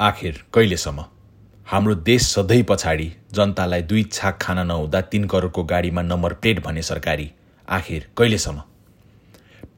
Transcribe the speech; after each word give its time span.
आखिर 0.00 0.44
कहिलेसम्म? 0.54 1.04
हाम्रो 1.66 1.94
देश 1.94 2.22
सधैँ 2.22 2.62
पछाडि 2.62 3.12
जनतालाई 3.32 3.82
दुई 3.82 4.02
छाक 4.02 4.38
खान 4.42 4.58
नहुँदा 4.66 5.00
तीन 5.00 5.24
करोडको 5.24 5.64
गाडीमा 5.64 6.02
नम्बर 6.02 6.32
प्लेट 6.32 6.62
भने 6.64 6.82
सरकारी। 6.82 7.30
आखिर 7.68 8.06
कहिलेसम्म? 8.18 8.60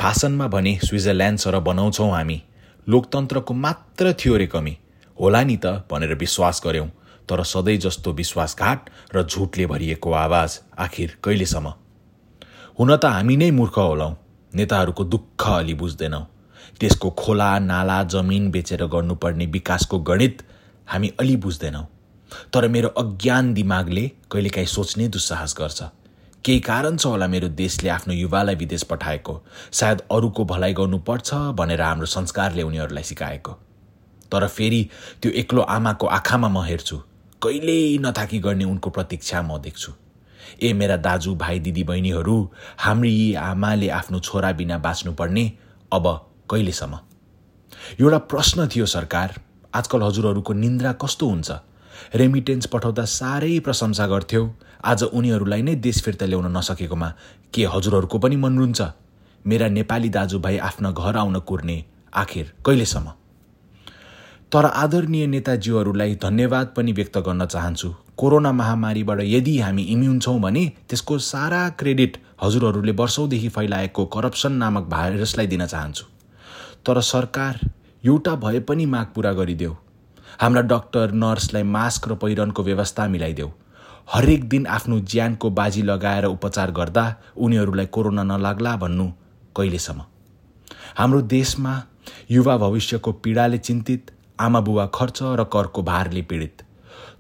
फासनमा 0.01 0.47
भने 0.47 0.79
स्विजरल्यान्ड 0.85 1.39
सर 1.39 1.59
बनाउँछौँ 1.59 2.11
हामी। 2.11 2.43
लोकतन्त्रको 2.89 3.55
मात्र 3.55 4.13
थियो 4.13 4.37
रे 4.37 4.47
कमी। 4.47 4.77
होला 5.21 5.43
नि 5.43 5.57
त 5.57 5.67
भनेर 5.91 6.15
विश्वास 6.15 6.63
गऱ्यौँ 6.67 6.89
तर 7.29 7.43
सधैँ 7.43 7.77
जस्तो 7.77 8.13
विश्वासघाट 8.13 8.91
र 9.17 9.23
झुटले 9.23 9.67
भरिएको 9.67 10.13
आवाज 10.13 10.61
आखिर 10.79 11.17
कहिलेसम्म? 11.25 11.73
हुन 12.79 12.97
त 12.97 13.05
हामी 13.05 13.37
नै 13.37 13.51
मूर्ख 13.51 13.79
होलाौँ। 13.79 14.17
नेताहरूको 14.55 15.05
दुःख 15.05 15.49
अलि 15.49 15.75
बुझ्दैनौँ। 15.75 16.25
त्यसको 16.81 17.11
खोला 17.19 17.59
नाला 17.59 18.03
जमिन 18.13 18.51
बेचेर 18.51 18.85
गर्नुपर्ने 18.87 19.47
विकासको 19.47 19.99
गणित 19.99 20.43
हामी 20.87 21.11
अलि 21.21 21.37
बुझ्दैनौँ। 21.37 21.87
तर 22.55 22.69
मेरो 22.69 22.89
अज्ञान 22.89 23.53
दिमागले 23.55 24.11
कहिलेकाहीँ 24.31 24.67
सोच्ने 24.67 25.09
दुस्साहस 25.09 25.55
गर्छ। 25.59 25.83
केही 26.45 26.61
कारण 26.61 26.97
छ 26.97 27.07
होला 27.07 27.27
मेरो 27.27 27.49
देशले 27.49 27.89
आफ्नो 27.91 28.15
युवालाई 28.15 28.55
विदेश 28.55 28.83
पठाएको। 28.91 29.35
सायद 29.73 30.03
अरूको 30.11 30.45
भलाइ 30.45 30.73
गर्नुपर्छ 30.73 31.35
भनेर 31.59 31.83
हाम्रो 31.83 32.07
संस्कारले 32.07 32.63
उनीहरूलाई 32.63 33.05
सिकाएको। 33.05 33.53
तर 34.33 34.47
फेरि 34.47 34.89
त्यो 35.23 35.33
एक्लो 35.33 35.63
आमाको 35.63 36.07
आँखामा 36.07 36.49
म 36.49 36.63
हेर्छु। 36.65 36.97
कहिल्यै 37.43 37.99
नथाकी 37.99 38.39
गर्ने 38.39 38.65
उनको 38.65 38.91
प्रतीक्षा 38.91 39.43
म 39.43 39.59
देख्छु। 39.59 39.93
ए 40.63 40.73
मेरा 40.73 40.97
दाजु 40.97 41.35
भाइ 41.35 41.59
दिदी 41.61 41.83
बहिनीहरू 41.85 42.37
हाम्री 42.79 43.35
आमाले 43.35 43.89
आफ्नो 43.89 44.19
छोरा 44.21 44.53
बिना 44.53 44.79
बाँच्नुपर्ने 44.79 45.45
अब 45.93 46.07
कहिलेसम्म? 46.51 46.99
एउटा 48.01 48.19
प्रश्न 48.19 48.69
थियो 48.69 48.87
सरकार। 48.87 49.41
आजकल 49.75 50.03
हजुरहरूको 50.03 50.53
निन्द्रा 50.53 50.93
कस्तो 50.93 51.29
हुन्छ? 51.29 51.51
रेमिटेन्स 52.15 52.67
पठाउँदा 52.67 53.05
साह्रै 53.05 53.59
प्रशंसा 53.61 54.07
गर्थ्यौ। 54.07 54.43
आज 54.85 55.03
उनीहरूलाई 55.03 55.63
नै 55.63 55.75
देश 55.77 56.03
फिर्ता 56.03 56.27
ल्याउन 56.27 56.57
नसकेकोमा 56.57 57.13
के 57.55 57.65
हजुरहरूको 57.65 58.19
पनि 58.19 58.37
मन 58.37 58.59
रुन्छ? 58.59 58.81
मेरा 59.47 59.69
नेपाली 59.69 60.09
दाजुभाइ 60.09 60.57
आफ्ना 60.59 60.91
घर 60.91 61.17
आउन 61.17 61.39
कुर्ने 61.39 61.85
आखिर 62.15 62.53
कहिलेसम्म? 62.67 63.11
तर 64.53 64.65
आदरणीय 64.65 65.27
नेताजीहरूलाई 65.27 66.15
धन्यवाद 66.15 66.73
पनि 66.77 66.93
व्यक्त 66.93 67.19
गर्न 67.19 67.47
चाहन्छु। 67.47 67.95
कोरोना 68.17 68.53
महामारीबाट 68.53 69.21
यदि 69.23 69.59
हामी 69.59 69.83
इम्युन 69.83 70.19
छौँ 70.21 70.41
भने 70.41 70.65
त्यसको 70.89 71.19
सारा 71.19 71.69
क्रेडिट 71.69 72.17
हजुरहरूले 72.43 72.93
वर्षौँदेखि 72.93 73.49
फैलाएको 73.49 74.05
करप्सन 74.07 74.53
नामक 74.53 74.89
भाइरसलाई 74.89 75.47
दिन 75.47 75.67
चाहन्छु। 75.67 76.05
तर 76.87 77.01
सरकार 77.03 77.59
एउटा 78.05 78.35
भए 78.35 78.61
पनि 78.61 78.87
माग 78.87 79.07
पुरा 79.15 79.33
गरिदेऊ। 79.33 79.75
हाम्रा 80.41 80.63
डक्टर 80.63 81.11
नर्सलाई 81.13 81.63
मास्क 81.63 82.09
र 82.09 82.15
पहिरनको 82.15 82.63
व्यवस्था 82.63 83.07
मिलाइदेऊ। 83.09 83.51
हरेक 84.13 84.49
दिन 84.49 84.67
आफ्नो 84.67 84.99
ज्यानको 85.03 85.51
बाजी 85.51 85.83
लगाएर 85.83 86.25
उपचार 86.27 86.71
गर्दा 86.71 87.05
उनीहरूलाई 87.37 87.87
कोरोना 87.87 88.23
नलाग्ला 88.23 88.77
भन्नु 88.77 89.07
कहिलेसम्म। 89.57 90.03
हाम्रो 90.99 91.21
देशमा 91.29 91.75
युवा 92.31 92.57
भविष्यको 92.57 93.13
पीडाले 93.13 93.59
चिन्तित 93.59 94.11
आमा 94.41 94.61
बुवा 94.61 94.87
खर्च 94.95 95.19
र 95.23 95.45
करको 95.45 95.83
भारले 95.83 96.23
पीडित। 96.23 96.63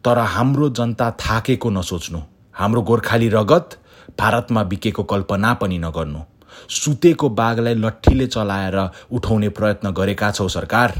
तर 0.04 0.18
हाम्रो 0.18 0.68
जनता 0.70 1.10
थाकेको 1.20 1.70
नसोच्नु 1.70 2.20
हाम्रो 2.54 2.82
गोर्खाली 2.82 3.28
रगत 3.28 3.78
भारतमा 4.18 4.62
बिकेको 4.64 5.02
कल्पना 5.04 5.52
पनि 5.54 5.78
नगर्नु। 5.78 6.20
सुतेको 6.70 7.28
बाघलाई 7.28 7.74
लट्ठीले 7.74 8.26
चलाएर 8.26 8.76
उठाउने 9.12 9.48
प्रयत्न 9.48 9.90
गरेका 9.90 10.30
छौ 10.30 10.48
सरकार। 10.48 10.90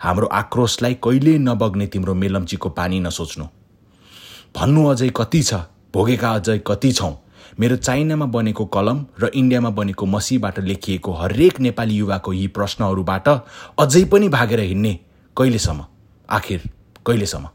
हाम्रो 0.00 0.26
आक्रोशलाई 0.26 0.94
कहिल्यै 1.04 1.38
नबग्ने 1.38 1.86
तिम्रो 1.86 2.14
मेलम्चीको 2.14 2.68
पानी 2.68 3.00
नसोच्नु। 3.00 3.46
भन्नु 4.56 4.86
अझै 4.88 5.10
कति 5.16 5.42
छ 5.42 5.54
भोगेका 5.94 6.30
अझै 6.30 6.58
कति 6.66 6.92
छौँ। 6.92 7.14
मेरो 7.60 7.76
चाइनामा 7.76 8.26
बनेको 8.26 8.64
कलम 8.66 9.04
र 9.20 9.30
इन्डियामा 9.34 9.70
बनेको 9.70 10.06
मसीबाट 10.06 10.58
लेखिएको 10.60 11.12
हरेक 11.12 11.60
नेपाली 11.60 11.94
युवाको 11.96 12.32
यी 12.32 12.46
प्रश्नहरूबाट 12.48 13.28
अझै 13.28 14.04
पनि 14.04 14.28
भागेर 14.28 14.60
हिँड्ने 14.60 14.98
कहिलेसम्म? 15.36 15.84
आखिर 16.28 16.70
कहिलेसम्म? 17.06 17.48